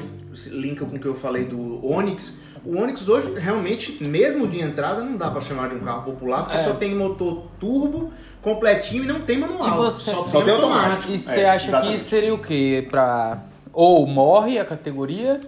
linka 0.50 0.84
com 0.84 0.96
o 0.96 0.98
que 0.98 1.06
eu 1.06 1.14
falei 1.14 1.44
do 1.44 1.84
Onix. 1.84 2.38
O 2.64 2.76
Onix 2.78 3.08
hoje, 3.08 3.32
realmente, 3.38 4.02
mesmo 4.04 4.46
de 4.46 4.60
entrada, 4.60 5.02
não 5.02 5.16
dá 5.16 5.30
pra 5.30 5.40
chamar 5.40 5.68
de 5.68 5.74
um 5.74 5.80
carro 5.80 6.02
popular, 6.02 6.44
porque 6.44 6.56
É. 6.58 6.60
só 6.60 6.74
tem 6.74 6.94
motor 6.94 7.44
turbo, 7.58 8.12
completinho 8.40 9.04
e 9.04 9.06
não 9.06 9.20
tem 9.20 9.38
manual. 9.38 9.68
E 9.68 9.76
você- 9.76 10.10
Só, 10.10 10.26
Só 10.28 10.42
tem 10.42 10.52
automático. 10.54 10.62
automático. 10.64 11.12
E 11.12 11.18
você 11.20 11.40
É, 11.40 11.50
acha 11.50 11.64
que 11.64 11.70
exatamente. 11.70 12.00
seria 12.00 12.34
o 12.34 12.38
quê? 12.38 12.86
Pra. 12.90 13.38
Ou 13.72 14.06
morre 14.06 14.58
a 14.58 14.64
categoria, 14.64 15.40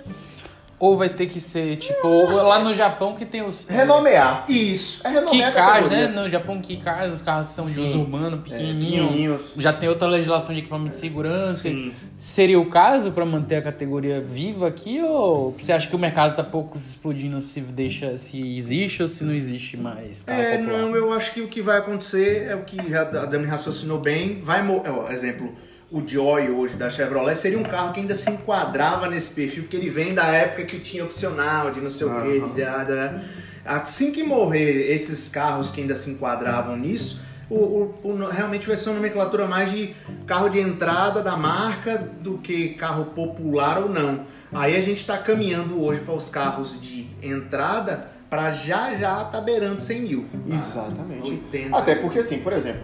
ou 0.79 0.97
vai 0.97 1.09
ter 1.09 1.27
que 1.27 1.41
ser, 1.41 1.77
tipo, 1.77 2.07
lá 2.33 2.59
no 2.59 2.75
Japão 2.75 3.15
que 3.15 3.25
tem 3.25 3.43
os. 3.43 3.69
Renomear. 3.69 4.45
Isso. 4.49 5.07
É 5.07 5.11
renomear 5.11 5.49
a 5.49 5.53
Keycars, 5.53 5.89
né? 5.91 6.09
No 6.09 6.29
Japão, 6.29 6.61
Keycars, 6.61 7.15
os 7.15 7.23
carros 7.23 7.47
são 7.49 7.67
de 7.67 7.79
uso 7.81 8.01
urbano, 8.01 8.37
É, 8.37 8.41
pequenininho. 8.41 9.03
pequenininhos. 9.05 9.53
Já 9.57 9.73
tem 9.73 9.89
outra 9.89 10.09
legislação 10.09 10.53
de 10.55 10.61
equipamento 10.61 10.91
de 10.91 10.97
segurança. 10.97 11.63
Sim. 11.63 11.93
Seria 12.17 12.59
o 12.61 12.67
caso 12.71 13.13
pra 13.13 13.25
manter 13.25 13.57
a 13.57 13.63
categoria 13.63 14.21
viva 14.21 14.69
aqui? 14.69 15.01
Ou 15.03 15.55
você 15.59 15.73
acha 15.73 15.89
que 15.89 15.97
o 15.97 15.99
mercado 15.99 16.35
tá 16.37 16.45
pouco 16.45 16.77
se 16.79 16.91
explodindo 16.91 17.41
se 17.41 17.61
deixa, 17.61 18.17
se 18.19 18.57
existe 18.57 19.03
ou 19.03 19.09
se 19.09 19.25
não 19.25 19.33
existe 19.35 19.77
mais 19.77 20.23
É, 20.27 20.59
popular? 20.59 20.79
não, 20.79 20.97
eu 20.97 21.13
acho 21.13 21.33
que 21.33 21.41
o 21.41 21.49
que 21.49 21.61
vai 21.63 21.79
acontecer 21.79 22.47
é 22.49 22.55
o 22.55 22.65
que 22.65 22.95
a 22.95 23.05
Dani 23.05 23.47
raciocinou 23.47 23.99
bem. 24.01 24.41
Vai, 24.43 24.63
ó, 24.69 25.11
exemplo, 25.11 25.53
o 25.95 26.03
Joy 26.05 26.51
hoje 26.51 26.75
da 26.75 26.91
Chevrolet 26.91 27.37
seria 27.37 27.57
um 27.57 27.63
carro 27.63 27.93
que 27.93 28.01
ainda 28.01 28.17
se 28.17 28.29
enquadrava 28.29 29.09
nesse 29.09 29.31
perfil, 29.31 29.63
porque 29.63 29.77
ele 29.77 29.89
vem 29.89 30.13
da 30.13 30.27
época 30.27 30.65
que 30.65 30.81
tinha 30.81 31.05
opcional, 31.05 31.71
de 31.71 31.81
não 31.81 31.89
sei 31.89 32.09
o 32.09 32.21
quê, 32.21 32.41
de, 32.41 32.51
de, 32.51 32.55
de, 32.55 33.21
assim 33.65 34.11
que 34.11 34.25
morrer 34.25 34.93
esses 34.93 35.29
carros 35.29 35.71
que 35.71 35.81
ainda 35.81 35.95
se 35.95 36.11
enquadravam 36.11 36.77
nisso, 36.77 37.23
o, 37.49 37.55
o, 37.55 37.95
o, 38.03 38.27
realmente 38.27 38.67
vai 38.67 38.77
ser 38.77 38.89
uma 38.89 38.97
nomenclatura 38.97 39.47
mais 39.47 39.71
de 39.71 39.95
carro 40.27 40.49
de 40.49 40.59
entrada 40.59 41.23
da 41.23 41.37
marca 41.37 41.97
do 41.97 42.39
que 42.39 42.71
carro 42.71 43.05
popular 43.07 43.79
ou 43.79 43.89
não. 43.89 44.27
Aí 44.53 44.77
a 44.77 44.81
gente 44.81 44.99
está 44.99 45.17
caminhando 45.17 45.81
hoje 45.81 46.01
para 46.01 46.15
os 46.15 46.29
carros 46.29 46.81
de 46.83 47.07
entrada 47.23 48.09
para 48.29 48.51
já 48.51 48.97
já 48.97 49.25
tá 49.27 49.41
beirando 49.41 49.81
100 49.81 50.01
mil. 50.01 50.27
Exatamente. 50.51 51.31
80. 51.31 51.77
Até 51.77 51.95
porque 51.95 52.19
assim, 52.19 52.39
por 52.39 52.53
exemplo, 52.53 52.83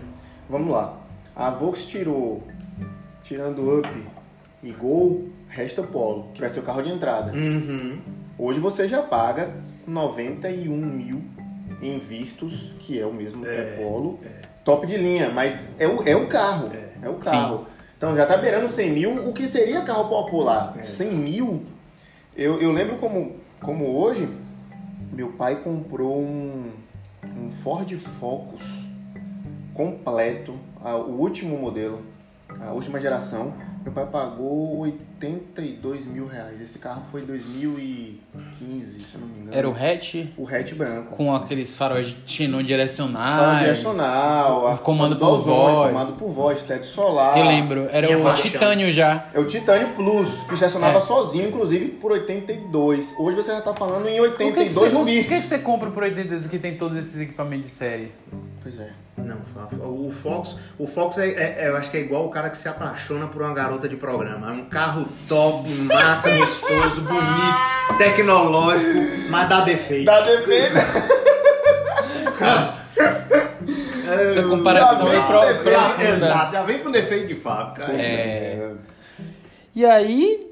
vamos 0.49 0.71
lá. 0.73 0.97
A 1.35 1.51
Volks 1.51 1.87
tirou, 1.87 2.47
tirando 3.23 3.79
Up 3.79 3.89
e 4.63 4.71
Gol, 4.73 5.29
resta 5.49 5.83
Polo, 5.83 6.29
que 6.35 6.41
vai 6.41 6.51
ser 6.51 6.61
o 6.61 6.63
carro 6.63 6.83
de 6.83 6.91
entrada. 6.91 7.33
Uhum. 7.33 7.99
Hoje 8.39 8.59
você 8.61 8.87
já 8.89 9.03
paga 9.03 9.51
91 9.87 10.71
mil 10.77 11.23
em 11.83 11.99
Virtus, 11.99 12.73
que 12.81 12.99
é 13.01 13.07
o 13.07 13.13
mesmo 13.13 13.43
que 13.43 13.49
É, 13.51 13.55
é 13.55 13.83
Polo, 13.83 14.19
top 14.65 14.87
de 14.87 14.97
linha, 14.97 15.31
mas 15.31 15.65
é 15.79 15.87
o, 15.87 16.03
é 16.07 16.15
o 16.17 16.27
carro. 16.27 16.71
É, 17.03 17.09
o 17.09 17.15
carro. 17.15 17.67
Então 17.97 18.17
já 18.17 18.25
tá 18.27 18.37
beirando 18.37 18.69
100 18.69 18.91
mil, 18.93 19.29
o 19.29 19.33
que 19.33 19.47
seria 19.47 19.83
carro 19.83 20.09
popular? 20.09 20.75
É. 20.79 20.83
100 20.83 21.13
mil, 21.13 21.63
eu, 22.37 22.61
eu 22.61 22.73
lembro 22.73 22.97
como, 22.97 23.37
como 23.61 23.97
hoje, 23.99 24.29
meu 25.13 25.33
pai 25.33 25.57
comprou 25.57 26.19
um, 26.19 26.71
um 27.37 27.51
Ford 27.51 27.91
Focus 27.99 28.63
completo, 29.75 30.53
a- 30.83 30.97
o 30.97 31.21
último 31.21 31.59
modelo, 31.59 32.01
a 32.61 32.73
última 32.73 33.01
geração. 33.01 33.53
Meu 33.83 33.93
pai 33.95 34.05
pagou 34.13 34.81
82 34.81 36.05
mil 36.05 36.27
reais. 36.27 36.61
Esse 36.61 36.79
carro 36.79 37.03
foi 37.11 37.23
em 37.23 37.25
2015, 37.25 39.05
se 39.05 39.15
eu 39.15 39.21
não 39.23 39.27
me 39.27 39.41
engano. 39.41 39.57
Era 39.57 39.69
o 39.69 39.73
hatch 39.73 40.27
o 40.37 40.47
hatch 40.47 40.75
branco. 40.75 41.17
com 41.17 41.35
aqueles 41.35 41.75
faróis 41.75 42.09
de 42.09 42.17
xenon 42.31 42.63
direcionais. 42.63 43.41
Fala 43.41 43.59
direcional, 43.61 44.79
comando 44.85 45.15
do 45.15 45.21
por 45.21 45.39
voz. 45.39 45.93
Comando 45.93 46.13
por 46.13 46.29
voz, 46.31 46.63
teto 46.63 46.87
solar. 46.87 47.39
Eu 47.39 47.47
lembro, 47.47 47.89
era 47.91 48.07
Minha 48.07 48.19
o 48.19 48.23
paixão. 48.23 48.51
Titânio 48.51 48.93
já. 48.93 49.29
É 49.33 49.41
o 49.41 49.47
Titânio 49.47 49.95
Plus, 49.95 50.29
que 50.47 50.53
estacionava 50.55 50.99
É. 50.99 51.01
sozinho, 51.01 51.49
inclusive, 51.49 51.87
por 51.93 52.13
82. 52.13 53.15
Hoje 53.19 53.37
você 53.37 53.53
já 53.53 53.63
tá 53.63 53.73
falando 53.73 54.07
em 54.09 54.19
Por 54.19 54.33
que, 54.33 54.37
que 54.37 54.45
82 54.61 54.75
você, 54.75 54.89
no 54.91 54.99
por 55.01 55.07
que, 55.07 55.25
que 55.41 55.43
você 55.47 55.59
compra 55.59 55.91
por 55.91 56.03
82 56.03 56.47
que 56.47 56.59
tem 56.59 56.77
todos 56.77 56.99
esses 56.99 57.19
equipamentos 57.19 57.69
de 57.69 57.73
série? 57.75 58.13
Pois 58.63 58.79
é. 58.79 58.91
Não, 59.17 59.37
o 60.07 60.11
Fox, 60.11 60.57
o 60.79 60.87
Fox 60.87 61.19
é, 61.19 61.29
é- 61.29 61.57
é- 61.65 61.69
eu 61.69 61.77
acho 61.77 61.91
que 61.91 61.97
é 61.97 62.01
igual 62.01 62.27
o 62.27 62.31
cara 62.31 62.51
que 62.51 62.59
se 62.59 62.69
apaixona 62.69 63.27
por 63.27 63.43
uma 63.43 63.53
garota 63.55 63.89
de 63.89 63.97
programa. 63.97 64.49
É 64.51 64.53
um 64.53 64.65
carro 64.67 65.07
top, 65.29 65.69
massa, 65.85 66.31
gostoso, 66.37 67.01
bonito, 67.03 67.99
tecnológico, 67.99 68.99
mas 69.31 69.49
dá 69.49 69.61
defeito. 69.63 70.05
Dá 70.07 70.21
defeito. 70.21 70.75
Essa 74.11 74.43
comparação 74.43 75.07
já 75.09 75.15
é 75.15 75.17
vem 75.17 75.23
pro, 75.23 75.41
com 75.41 75.47
defeito, 75.47 75.63
profunda. 75.63 76.09
Exato, 76.09 76.53
já 76.53 76.63
vem 76.63 76.79
com 76.81 76.91
defeito 76.91 77.27
de 77.29 77.35
fábrica. 77.37 77.93
É. 77.93 78.73
E 79.75 79.87
aí, 79.87 80.51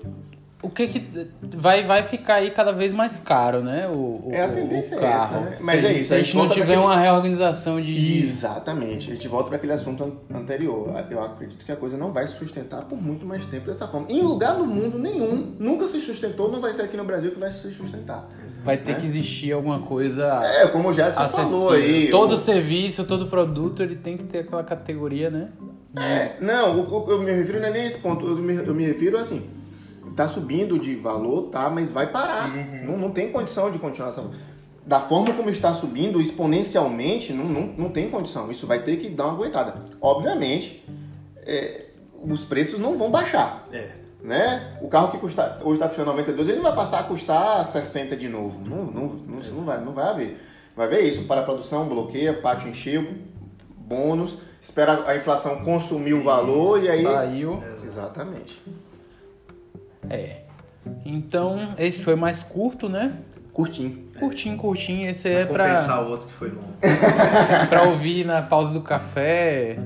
o 0.60 0.68
que 0.68 0.88
que 0.88 1.08
vai, 1.54 1.86
vai 1.86 2.02
ficar 2.02 2.34
aí 2.34 2.50
cada 2.50 2.72
vez 2.72 2.92
mais 2.92 3.18
caro, 3.20 3.62
né? 3.62 3.86
O, 3.88 4.24
o, 4.26 4.30
É, 4.32 4.42
a 4.42 4.48
tendência 4.48 4.96
o 4.98 5.00
é 5.00 5.04
essa, 5.06 5.18
carro. 5.28 5.40
né? 5.44 5.56
Se 5.56 5.62
Mas 5.64 5.76
a 5.76 5.78
é 5.78 5.82
gente- 5.92 5.98
isso, 6.00 6.08
Se 6.08 6.12
a 6.12 6.16
a 6.16 6.18
gente 6.18 6.26
gente 6.32 6.36
não 6.36 6.48
tiver 6.48 6.60
naquele- 6.66 6.80
uma 6.84 6.96
reorganização 6.98 7.80
de. 7.80 8.18
Exatamente. 8.18 9.10
A 9.10 9.14
gente 9.14 9.28
volta 9.28 9.48
para 9.48 9.56
aquele 9.56 9.72
assunto 9.72 10.02
an- 10.04 10.36
anterior. 10.38 10.92
Eu 11.10 11.22
acredito 11.22 11.64
que 11.64 11.70
a 11.70 11.76
coisa 11.76 11.96
não 11.96 12.12
vai 12.12 12.26
se 12.26 12.34
sustentar 12.36 12.82
por 12.86 13.00
muito 13.00 13.24
mais 13.24 13.44
tempo 13.46 13.66
dessa 13.66 13.86
forma. 13.86 14.10
Em 14.10 14.20
lugar 14.20 14.56
do 14.56 14.66
mundo 14.66 14.98
nenhum, 14.98 15.54
nunca 15.58 15.86
se 15.86 16.00
sustentou, 16.00 16.50
não 16.50 16.60
vai 16.60 16.74
ser 16.74 16.82
aqui 16.82 16.96
no 16.96 17.04
Brasil 17.04 17.30
que 17.30 17.38
vai 17.38 17.50
se 17.50 17.72
sustentar. 17.72 18.28
Vai 18.64 18.76
ter 18.78 18.96
que 18.96 19.06
existir 19.06 19.52
alguma 19.52 19.78
coisa 19.80 20.24
É, 20.44 20.66
como 20.66 20.88
o 20.88 20.92
Jadson 20.94 21.22
acessível. 21.22 21.50
falou 21.60 21.70
aí. 21.72 22.08
todo 22.10 22.32
o- 22.32 22.36
serviço, 22.36 23.04
todo 23.06 23.28
produto, 23.28 23.80
ele 23.82 23.94
tem 23.94 24.16
que 24.16 24.24
ter 24.24 24.38
aquela 24.40 24.64
categoria, 24.64 25.30
né? 25.30 25.48
É, 25.96 26.32
não, 26.40 26.84
que 26.84 27.10
eu 27.12 27.22
me 27.22 27.30
refiro 27.32 27.60
não 27.60 27.68
é 27.68 27.70
nem 27.70 27.86
esse 27.86 27.98
ponto. 27.98 28.26
Eu 28.26 28.36
me, 28.36 28.54
eu 28.56 28.74
me 28.74 28.84
refiro 28.86 29.16
assim, 29.16 29.42
tá 30.18 30.26
subindo 30.26 30.80
de 30.80 30.96
valor, 30.96 31.42
tá, 31.44 31.70
mas 31.70 31.92
vai 31.92 32.08
parar. 32.08 32.50
Não, 32.84 32.98
não 32.98 33.10
tem 33.12 33.30
condição 33.30 33.70
de 33.70 33.78
continuar 33.78 34.08
essa. 34.08 34.28
Da 34.84 34.98
forma 34.98 35.32
como 35.32 35.48
está 35.48 35.72
subindo 35.72 36.20
exponencialmente, 36.20 37.32
não, 37.32 37.44
não, 37.44 37.66
não 37.78 37.88
tem 37.90 38.10
condição. 38.10 38.50
Isso 38.50 38.66
vai 38.66 38.82
ter 38.82 38.96
que 38.96 39.10
dar 39.10 39.26
uma 39.26 39.34
aguentada. 39.34 39.74
Obviamente, 40.00 40.84
é, 41.46 41.84
os 42.20 42.42
preços 42.42 42.80
não 42.80 42.98
vão 42.98 43.12
baixar. 43.12 43.68
É. 43.72 43.90
Né? 44.20 44.76
O 44.82 44.88
carro 44.88 45.12
que 45.12 45.18
custa, 45.18 45.58
hoje 45.62 45.74
está 45.74 45.86
custando 45.86 46.10
92, 46.10 46.48
ele 46.48 46.56
não 46.56 46.64
vai 46.64 46.74
passar 46.74 46.98
a 46.98 47.04
custar 47.04 47.64
60 47.64 48.16
de 48.16 48.28
novo. 48.28 48.58
Não, 48.68 48.86
não, 48.86 49.06
não, 49.06 49.38
isso 49.38 49.54
não, 49.54 49.64
vai, 49.64 49.80
não 49.80 49.92
vai 49.92 50.08
haver. 50.08 50.40
Vai 50.74 50.88
ver 50.88 51.02
isso 51.02 51.26
para 51.26 51.42
a 51.42 51.44
produção, 51.44 51.86
bloqueia, 51.86 52.34
pátio 52.34 52.68
encheu, 52.68 53.06
bônus, 53.76 54.36
espera 54.60 55.04
a 55.06 55.16
inflação 55.16 55.62
consumir 55.64 56.14
o 56.14 56.24
valor 56.24 56.82
e 56.82 56.88
aí. 56.88 57.04
Saiu. 57.04 57.62
Exatamente. 57.84 58.60
É. 60.10 60.36
Então, 61.04 61.74
esse 61.78 62.02
foi 62.02 62.14
mais 62.16 62.42
curto, 62.42 62.88
né? 62.88 63.12
Curtinho. 63.52 64.08
Curtinho, 64.18 64.56
curtinho. 64.56 65.08
Esse 65.08 65.28
é 65.28 65.44
compensar 65.44 65.98
pra, 65.98 66.06
o 66.06 66.10
outro 66.10 66.26
que 66.28 66.32
foi 66.34 66.48
longo. 66.48 66.74
pra 67.68 67.82
ouvir 67.84 68.24
na 68.24 68.42
pausa 68.42 68.72
do 68.72 68.80
café. 68.80 69.78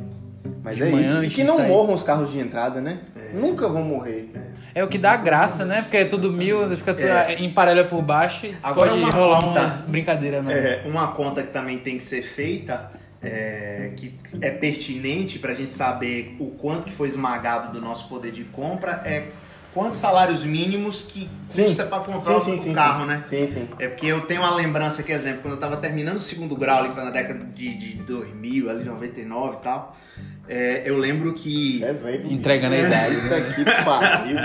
Mas 0.62 0.76
De 0.76 0.82
é 0.84 0.90
manhã, 0.90 1.14
isso. 1.22 1.24
E 1.24 1.28
que 1.30 1.44
não 1.44 1.56
sair. 1.56 1.68
morram 1.68 1.94
os 1.94 2.02
carros 2.02 2.30
de 2.30 2.38
entrada, 2.38 2.80
né? 2.80 2.98
Nunca 3.34 3.66
vão 3.68 3.82
morrer. 3.82 4.30
É 4.74 4.82
o 4.82 4.88
que 4.88 4.96
dá 4.98 5.16
graça, 5.16 5.64
né? 5.64 5.82
Porque 5.82 5.96
é 5.98 6.04
tudo 6.04 6.32
mil, 6.32 6.68
fica 6.76 6.94
tudo 6.94 7.06
É. 7.06 7.34
em 7.34 7.50
parelha 7.52 7.84
por 7.84 8.00
baixo 8.00 8.46
Agora 8.62 8.90
pode 8.90 9.02
uma 9.02 9.10
rolar 9.10 9.40
conta. 9.42 9.60
umas 9.60 9.82
brincadeiras, 9.82 10.42
né? 10.44 10.54
É, 10.54 10.82
uma 10.88 11.08
conta 11.08 11.42
que 11.42 11.52
também 11.52 11.78
tem 11.78 11.98
que 11.98 12.04
ser 12.04 12.22
feita, 12.22 12.90
é, 13.22 13.90
que 13.96 14.14
é 14.40 14.50
pertinente 14.50 15.38
para 15.38 15.52
a 15.52 15.54
gente 15.54 15.72
saber 15.74 16.36
o 16.38 16.46
quanto 16.52 16.84
que 16.84 16.92
foi 16.92 17.08
esmagado 17.08 17.72
do 17.72 17.80
nosso 17.80 18.08
poder 18.08 18.32
de 18.32 18.44
compra, 18.44 19.02
é 19.04 19.28
quantos 19.74 19.98
salários 19.98 20.44
mínimos 20.44 21.02
que 21.02 21.28
Sim. 21.50 21.64
custa 21.64 21.84
para 21.86 22.00
comprar 22.04 22.40
Sim, 22.40 22.52
o 22.52 22.56
sim, 22.58 22.62
sim, 22.64 22.72
carro, 22.74 23.02
sim. 23.02 23.06
né? 23.06 23.24
Sim, 23.28 23.48
sim. 23.52 23.68
É 23.78 23.88
porque 23.88 24.06
eu 24.06 24.20
tenho 24.22 24.40
uma 24.42 24.54
lembrança 24.54 25.02
que, 25.02 25.12
exemplo, 25.12 25.42
quando 25.42 25.54
eu 25.54 25.60
tava 25.60 25.76
terminando 25.76 26.16
o 26.16 26.20
segundo 26.20 26.54
grau, 26.56 26.84
ali 26.84 26.94
na 26.94 27.10
década 27.10 27.44
de, 27.44 27.74
de 27.76 27.94
2000, 28.02 28.70
ali 28.70 28.84
99 28.84 29.56
e 29.56 29.60
tal, 29.62 29.96
é, 30.48 30.82
eu 30.84 30.96
lembro 30.98 31.32
que 31.34 31.82
É 31.82 31.92
velho. 31.92 32.32
Entregando 32.32 32.74
a 32.74 32.78
idade. 32.78 33.16
Puta 33.16 33.40
que 33.40 33.64
pariu. 33.84 34.36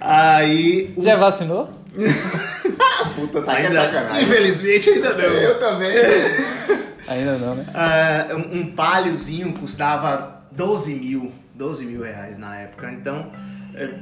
aí... 0.00 0.92
Você 0.96 1.02
já 1.02 1.16
vacinou? 1.16 1.70
Puta, 3.14 3.38
é 3.50 3.56
Ainda, 3.66 3.74
sacanagem. 3.86 4.22
infelizmente 4.24 4.90
ainda 4.90 5.12
não. 5.14 5.24
Eu 5.24 5.58
também. 5.60 5.92
Ainda 7.08 7.36
não, 7.36 7.56
né? 7.56 7.66
Ah, 7.74 8.28
um, 8.32 8.60
um 8.60 8.66
paliozinho 8.74 9.52
custava 9.54 10.44
12 10.52 10.94
mil, 10.94 11.32
12 11.54 11.84
mil 11.84 12.02
reais 12.02 12.38
na 12.38 12.56
época. 12.60 12.90
Então, 12.92 13.30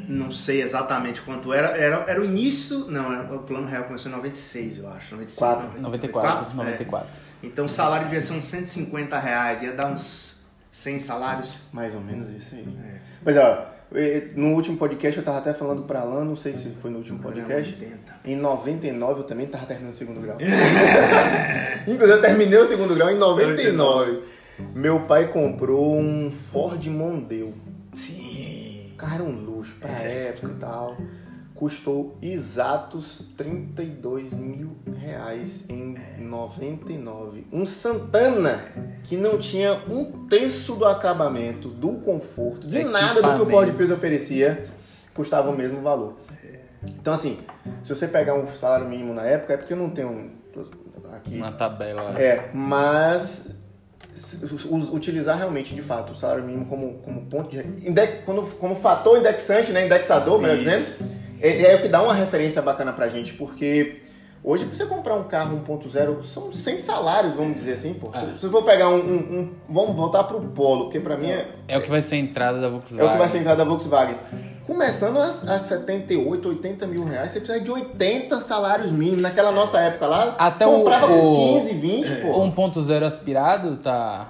não 0.08 0.30
sei 0.32 0.62
exatamente 0.62 1.22
quanto 1.22 1.52
era. 1.52 1.68
Era, 1.76 2.04
era 2.08 2.20
o 2.20 2.24
início. 2.24 2.86
Não, 2.88 3.12
era- 3.12 3.34
o 3.34 3.38
plano 3.40 3.66
real 3.66 3.84
começou 3.84 4.10
em 4.10 4.14
96, 4.14 4.78
eu 4.78 4.88
acho. 4.90 5.14
95, 5.14 5.38
Quatro. 5.38 5.80
94, 5.80 6.52
É. 6.52 6.54
94. 6.54 7.08
Então 7.42 7.64
o 7.64 7.68
salário 7.68 8.06
devia 8.06 8.20
ser 8.20 8.32
uns 8.34 8.44
150 8.44 9.18
reais, 9.18 9.62
ia 9.62 9.72
dar 9.72 9.86
uns 9.92 10.42
100 10.70 10.98
salários. 10.98 11.56
Mais 11.72 11.94
ou 11.94 12.00
menos 12.00 12.28
isso 12.30 12.54
aí. 12.54 12.66
É. 12.86 12.96
Pois 13.24 13.36
ó, 13.36 13.66
no 14.36 14.54
último 14.54 14.76
podcast 14.76 15.18
eu 15.18 15.24
tava 15.24 15.38
até 15.38 15.52
falando 15.54 15.82
pra 15.82 16.00
Alan, 16.00 16.24
não 16.24 16.36
sei 16.36 16.54
se 16.54 16.70
foi 16.80 16.90
no 16.90 16.98
último 16.98 17.18
podcast. 17.18 17.72
80. 17.74 18.14
Em 18.24 18.36
99 18.36 19.20
eu 19.20 19.24
também 19.24 19.46
tava 19.46 19.66
terminando 19.66 19.94
o 19.94 19.96
segundo 19.96 20.20
grau. 20.20 20.36
Inclusive 21.88 22.18
eu 22.18 22.20
terminei 22.20 22.58
o 22.58 22.66
segundo 22.66 22.94
grau 22.94 23.10
em 23.10 23.18
99. 23.18 24.22
Meu 24.74 25.00
pai 25.00 25.28
comprou 25.28 25.98
um 25.98 26.30
Ford 26.52 26.84
Mondeo. 26.86 27.54
Sim. 27.94 28.49
Carro 29.00 29.14
era 29.14 29.24
um 29.24 29.32
luxo 29.44 29.74
pra 29.80 29.90
É. 29.90 30.28
época 30.28 30.52
e 30.52 30.56
tal. 30.56 30.96
Custou 31.54 32.16
exatos 32.22 33.22
32 33.36 34.32
mil 34.32 34.76
reais 34.98 35.68
em 35.68 35.94
É. 35.96 36.20
99. 36.20 37.46
Um 37.52 37.66
Santana 37.66 38.64
que 39.02 39.16
não 39.16 39.38
tinha 39.38 39.74
um 39.88 40.26
terço 40.26 40.74
do 40.74 40.84
acabamento, 40.86 41.68
do 41.68 41.92
conforto, 41.94 42.66
de 42.66 42.82
nada 42.84 43.20
do 43.22 43.34
que 43.36 43.42
o 43.42 43.46
Ford. 43.46 43.72
Fiesta 43.74 43.94
oferecia, 43.94 44.70
custava 45.14 45.50
o 45.50 45.56
mesmo 45.56 45.80
valor. 45.82 46.16
Então 46.82 47.12
assim, 47.12 47.38
se 47.84 47.94
você 47.94 48.08
pegar 48.08 48.34
um 48.34 48.46
salário 48.54 48.88
mínimo 48.88 49.12
na 49.12 49.22
época, 49.24 49.52
é 49.52 49.56
porque 49.58 49.72
eu 49.74 49.76
não 49.78 49.90
tenho 49.90 50.08
um- 50.08 50.30
aqui 51.14 51.36
Uma 51.36 51.52
tabela. 51.52 52.18
é, 52.18 52.48
mas 52.54 53.22
s- 53.22 53.48
us- 53.48 53.59
utilizar 54.92 55.36
realmente, 55.36 55.74
de 55.74 55.82
fato, 55.82 56.12
o 56.12 56.16
salário 56.16 56.44
mínimo 56.44 56.66
como, 56.66 56.94
como 56.98 57.22
ponto 57.26 57.50
de. 57.50 57.58
Index, 57.88 58.24
quando, 58.24 58.42
como 58.58 58.74
fator 58.76 59.18
indexante, 59.18 59.72
né? 59.72 59.86
Indexador, 59.86 60.40
melhor 60.40 60.56
dizendo, 60.58 60.84
é, 61.40 61.72
é 61.72 61.76
o 61.76 61.82
que 61.82 61.88
dá 61.88 62.02
uma 62.02 62.14
referência 62.14 62.60
bacana 62.62 62.92
pra 62.92 63.08
gente, 63.08 63.32
porque 63.34 64.02
Hoje, 64.42 64.64
pra 64.64 64.74
você 64.74 64.86
comprar 64.86 65.16
um 65.16 65.24
carro 65.24 65.62
1.0, 65.68 66.24
são 66.24 66.50
100 66.50 66.78
salários, 66.78 67.34
vamos 67.34 67.56
dizer 67.56 67.74
assim, 67.74 67.92
pô. 67.92 68.08
É. 68.14 68.20
Se 68.20 68.40
você 68.40 68.48
for 68.48 68.62
pegar 68.62 68.88
um, 68.88 68.96
um- 68.96 69.38
um- 69.38 69.52
Vamos 69.68 69.94
voltar 69.94 70.24
pro 70.24 70.40
Polo, 70.40 70.84
porque 70.84 70.98
pra 70.98 71.14
mim 71.14 71.30
é, 71.30 71.46
É 71.68 71.76
o 71.76 71.82
que 71.82 71.90
vai 71.90 72.00
ser 72.00 72.14
a 72.14 72.18
entrada 72.20 72.58
da 72.58 72.68
é 72.68 72.70
Volkswagen. 72.70 73.06
o 73.06 73.12
que 73.12 73.18
vai 73.18 73.28
ser 73.28 73.36
a 73.36 73.40
entrada 73.40 73.62
da 73.62 73.68
Volkswagen. 73.68 74.16
Começando 74.74 75.18
a, 75.18 75.24
a 75.24 75.58
78, 75.58 76.48
80 76.48 76.86
mil 76.86 77.04
reais, 77.04 77.32
você 77.32 77.40
precisa 77.40 77.58
de 77.60 77.72
80 77.72 78.40
salários 78.40 78.92
mínimos. 78.92 79.20
Naquela 79.20 79.50
nossa 79.50 79.80
época 79.80 80.06
lá, 80.06 80.36
Até 80.38 80.64
o- 80.64 80.70
comprava 80.70 81.06
o- 81.06 81.18
com 81.18 81.58
15, 81.58 81.74
20, 81.74 82.08
pô. 82.22 82.40
1.0 82.44 83.02
aspirado 83.04 83.76
tá. 83.78 84.28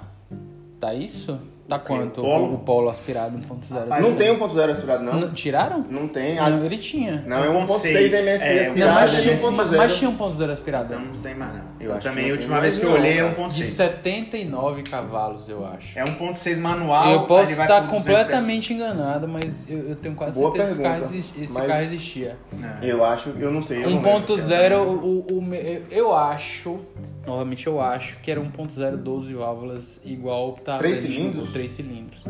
Tá 0.80 0.94
isso? 0.94 1.38
Tá 1.70 1.78
quanto? 1.78 2.20
Polo? 2.20 2.46
O, 2.46 2.54
o 2.54 2.58
Polo 2.58 2.88
aspirado 2.90 3.38
1.0. 3.38 3.78
Rapaz, 3.78 4.02
Não 4.02 4.16
tem 4.16 4.36
1.0 4.36 4.70
aspirado, 4.70 5.04
não. 5.04 5.20
Não- 5.20 5.32
Tiraram? 5.32 5.86
Não 5.88 6.08
tem. 6.08 6.36
A- 6.36 6.50
Não, 6.50 6.64
ele 6.64 6.76
tinha. 6.76 7.22
Não, 7.24 7.44
é 7.44 7.48
1.6 7.48 7.68
1.6, 7.68 8.12
MSC 8.12 8.44
é, 8.44 8.54
Não, 8.54 8.66
aspirado 8.70 9.00
mas 9.00 9.12
e 9.12 9.22
tinha, 9.22 9.36
1.0. 9.36 9.76
mas 9.76 9.96
tinha 9.96 10.10
1.0 10.10 10.50
aspirado. 10.50 10.94
Não, 10.94 11.00
não 11.06 11.12
tem 11.12 11.34
mais 11.36 11.52
não. 11.54 11.60
Eu 11.78 11.86
Eu, 11.86 11.92
acho 11.92 12.00
que 12.02 12.08
também, 12.08 12.24
não 12.24 12.30
a 12.30 12.34
última 12.34 12.60
vez 12.60 12.76
que 12.76 12.84
eu 12.84 12.90
não, 12.90 12.96
olhei 12.98 13.12
é 13.12 13.22
cara. 13.22 13.34
1.6. 13.36 13.54
De 13.54 13.64
79 13.64 14.82
cavalos, 14.82 15.48
eu 15.48 15.64
acho. 15.64 15.96
É 15.96 16.04
1.6 16.04 16.58
manual. 16.58 17.12
eu 17.12 17.20
posso 17.26 17.52
estar 17.52 17.66
pro 17.82 17.92
210. 17.92 18.04
completamente 18.24 18.74
enganado, 18.74 19.28
mas 19.28 19.64
eu, 19.70 19.90
eu 19.90 19.96
tenho 19.96 20.16
quase 20.16 20.40
Boa 20.40 20.50
certeza 20.50 20.74
que 20.74 20.80
esse, 20.80 20.82
carro, 20.82 21.14
esse 21.44 21.52
mas- 21.54 21.66
carro 21.68 21.82
existia. 21.82 22.36
Não. 22.52 22.82
Eu 22.82 23.04
acho, 23.04 23.28
eu 23.38 23.52
não 23.52 23.62
sei. 23.62 23.78
eu 23.84 23.90
não 23.90 24.02
lembro. 24.02 24.10
1.0, 24.10 24.76
o, 24.76 25.38
o, 25.38 25.54
eu 25.90 26.16
acho, 26.16 26.80
novamente 27.26 27.66
eu 27.66 27.80
acho, 27.80 28.16
que 28.18 28.30
era 28.30 28.40
1.0 28.40 28.96
12 28.96 29.34
válvulas 29.34 30.00
igual 30.04 30.50
o 30.50 30.52
que 30.54 30.62
tá 30.62 30.78
Três 30.78 31.00
cilindros? 31.00 31.46
no 31.46 31.52
3 31.52 31.70
cilindros. 31.70 32.24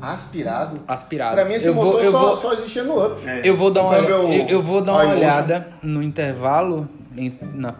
Aspirado. 0.00 0.80
Aspirado. 0.86 1.34
Pra 1.34 1.44
mim, 1.44 1.54
esse 1.54 1.66
eu 1.66 1.74
motor 1.74 1.92
vou, 1.92 2.02
eu 2.02 2.12
só, 2.12 2.18
vou, 2.20 2.36
só 2.36 2.52
existia 2.54 2.84
no 2.84 3.04
Up. 3.04 3.26
É. 3.28 3.40
eu 3.44 3.56
vou 3.56 3.70
dar 3.70 3.82
uma, 3.82 3.96
eu, 3.96 4.30
eu 4.48 4.62
vou 4.62 4.80
dar 4.80 4.92
uma 4.92 5.12
olhada 5.14 5.68
no 5.82 6.02
intervalo 6.02 6.88
em, 7.16 7.36
na, 7.54 7.72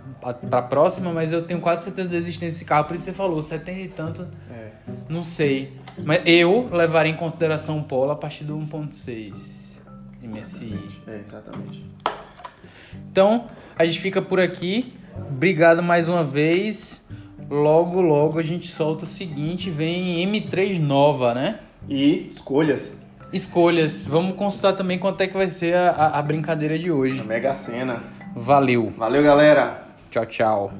pra 0.51 0.61
próxima, 0.61 1.13
mas 1.13 1.33
eu 1.33 1.43
tenho 1.43 1.61
quase 1.61 1.85
certeza 1.85 2.09
da 2.09 2.17
existência 2.17 2.49
desse 2.51 2.65
carro. 2.65 2.85
Por 2.87 2.95
isso 2.97 3.05
você 3.05 3.13
falou, 3.13 3.41
70 3.41 3.81
e 3.81 3.89
tanto, 3.89 4.27
É. 4.51 4.71
não 5.09 5.23
sei. 5.23 5.73
Mas 6.05 6.23
eu 6.27 6.69
levaria 6.73 7.13
em 7.13 7.17
consideração 7.17 7.79
o 7.79 7.85
Polo 7.85 8.11
a 8.11 8.17
partir 8.17 8.45
do 8.45 8.57
1.6 8.59 9.79
MSI. 10.23 10.79
É, 11.07 11.21
exatamente. 11.27 11.87
Então, 13.11 13.47
a 13.77 13.85
gente 13.85 14.01
fica 14.01 14.21
por 14.21 14.41
aqui. 14.41 14.95
Obrigado 15.29 15.83
mais 15.83 16.09
uma 16.09 16.25
vez. 16.25 17.07
Logo, 17.49 18.01
logo 18.01 18.39
a 18.39 18.43
gente 18.43 18.69
solta 18.69 19.05
o 19.05 19.09
seguinte, 19.09 19.71
vem 19.71 20.25
M3 20.29 20.79
nova, 20.79 21.35
né? 21.35 21.59
E 21.89 22.27
escolhas. 22.31 22.97
Escolhas. 23.33 24.07
Vamos 24.07 24.35
consultar 24.37 24.75
também 24.75 24.99
quanto 24.99 25.21
é 25.21 25.27
que 25.27 25.35
vai 25.35 25.49
ser 25.49 25.75
a, 25.77 25.91
a- 25.91 26.19
a 26.19 26.23
brincadeira 26.23 26.79
de 26.79 26.91
A 26.91 26.95
hoje. 26.95 27.23
Mega 27.25 27.55
Sena. 27.55 28.03
Valeu. 28.37 28.93
Valeu, 28.97 29.23
galera. 29.23 29.85
Tchau, 30.11 30.27
tchau. 30.27 30.73